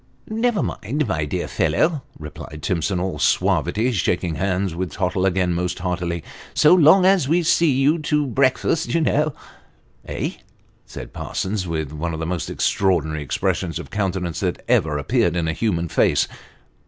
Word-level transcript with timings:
"Never 0.27 0.63
mind, 0.63 1.07
my 1.07 1.25
dear 1.25 1.47
fellow," 1.47 2.01
replied 2.17 2.63
Timson, 2.63 2.99
all 2.99 3.19
suavity, 3.19 3.91
shaking 3.91 4.33
hands 4.33 4.73
with 4.73 4.93
Tottle 4.93 5.27
again 5.27 5.53
most 5.53 5.77
heartily, 5.77 6.23
"so 6.55 6.73
long 6.73 7.05
as 7.05 7.27
we 7.27 7.43
see 7.43 7.69
you 7.71 7.99
to 7.99 8.25
breakfast, 8.25 8.95
you 8.95 9.01
know" 9.01 9.35
Eh!" 10.07 10.37
said 10.87 11.13
Parsons, 11.13 11.67
with 11.67 11.91
one 11.91 12.15
of 12.15 12.19
the 12.19 12.25
most 12.25 12.49
extraordinary 12.49 13.21
expressions 13.21 13.77
of 13.77 13.91
countenance 13.91 14.39
that 14.39 14.65
ever 14.67 14.97
appeared 14.97 15.35
in 15.35 15.47
a 15.47 15.53
human 15.53 15.87
face. 15.87 16.27